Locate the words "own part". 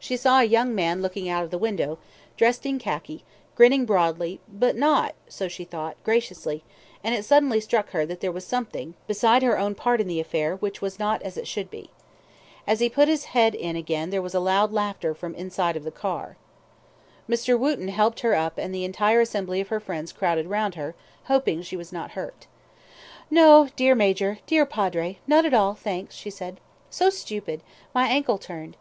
9.56-10.00